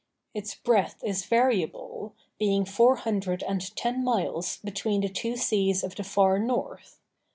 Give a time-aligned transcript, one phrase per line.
[0.33, 5.93] Its breadth is variable, being four hundred and ten miles between the two seas of
[5.93, 6.99] the far north.